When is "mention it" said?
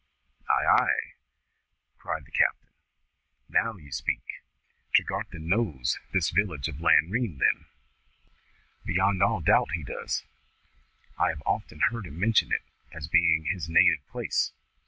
12.19-12.63